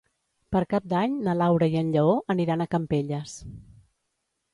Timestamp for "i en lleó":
1.73-2.15